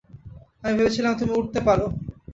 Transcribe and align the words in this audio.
আমি 0.63 0.73
ভেবেছিলাম 0.77 1.13
তুমি 1.19 1.31
উড়তে 1.39 1.59
পারো। 1.67 1.85